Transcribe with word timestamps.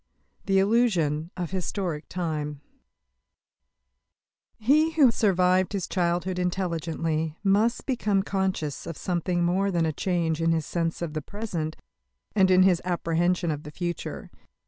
THE 0.47 0.57
ILLUSION 0.57 1.29
OF 1.37 1.51
HISTORIC 1.51 2.05
TIME 2.09 2.59
He 4.57 4.93
who 4.93 5.05
has 5.05 5.15
survived 5.15 5.73
his 5.73 5.87
childhood 5.87 6.39
intelligently 6.39 7.37
must 7.43 7.85
become 7.85 8.23
conscious 8.23 8.87
of 8.87 8.97
something 8.97 9.43
more 9.43 9.69
than 9.69 9.85
a 9.85 9.93
change 9.93 10.41
in 10.41 10.53
his 10.53 10.65
sense 10.65 11.03
of 11.03 11.13
the 11.13 11.21
present 11.21 11.75
and 12.35 12.49
in 12.49 12.63
his 12.63 12.81
apprehension 12.83 13.51
of 13.51 13.61
the 13.61 13.69
future. 13.69 14.31